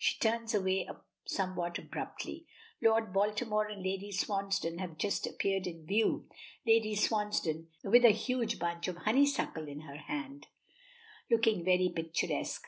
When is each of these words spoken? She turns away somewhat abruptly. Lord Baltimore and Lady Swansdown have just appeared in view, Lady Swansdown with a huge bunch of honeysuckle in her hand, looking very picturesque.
She 0.00 0.18
turns 0.18 0.52
away 0.52 0.88
somewhat 1.28 1.78
abruptly. 1.78 2.48
Lord 2.82 3.12
Baltimore 3.12 3.68
and 3.68 3.84
Lady 3.84 4.10
Swansdown 4.10 4.78
have 4.80 4.98
just 4.98 5.28
appeared 5.28 5.68
in 5.68 5.86
view, 5.86 6.28
Lady 6.66 6.96
Swansdown 6.96 7.68
with 7.84 8.04
a 8.04 8.10
huge 8.10 8.58
bunch 8.58 8.88
of 8.88 8.96
honeysuckle 8.96 9.68
in 9.68 9.82
her 9.82 9.98
hand, 9.98 10.48
looking 11.30 11.64
very 11.64 11.88
picturesque. 11.94 12.64